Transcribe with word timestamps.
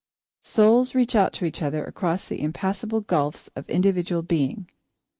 "Souls 0.39 0.95
reach 0.95 1.15
out 1.15 1.31
to 1.33 1.45
each 1.45 1.61
other 1.61 1.83
across 1.85 2.27
the 2.27 2.41
impassable 2.41 3.01
gulfs 3.01 3.51
of 3.55 3.69
individual 3.69 4.23
being." 4.23 4.65